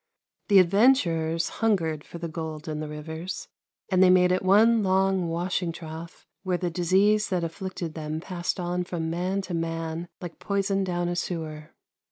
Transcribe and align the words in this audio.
The 0.47 0.57
adventurers 0.57 1.47
hungered 1.61 2.03
for 2.03 2.17
the 2.17 2.27
gold 2.27 2.67
in 2.67 2.79
the 2.79 2.87
rivers, 2.87 3.47
and 3.89 4.01
they 4.01 4.09
made 4.09 4.31
it 4.31 4.41
one 4.41 4.81
long 4.81 5.27
washing 5.27 5.71
trough, 5.71 6.25
where 6.41 6.57
the 6.57 6.71
disease 6.71 7.29
that 7.29 7.43
afiflicted 7.43 7.93
them 7.93 8.19
passed 8.19 8.59
on 8.59 8.83
from 8.83 9.11
man 9.11 9.43
to 9.43 9.53
man 9.53 10.09
like 10.19 10.39
poison 10.39 10.83
down 10.83 11.07
a 11.07 11.15
sewer. 11.15 11.75